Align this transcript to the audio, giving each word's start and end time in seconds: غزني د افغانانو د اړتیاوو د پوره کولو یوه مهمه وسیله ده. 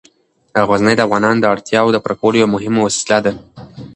غزني 0.67 0.93
د 0.97 1.01
افغانانو 1.07 1.41
د 1.41 1.45
اړتیاوو 1.53 1.93
د 1.93 1.97
پوره 2.03 2.15
کولو 2.21 2.39
یوه 2.41 2.53
مهمه 2.55 2.79
وسیله 2.83 3.19
ده. 3.25 3.31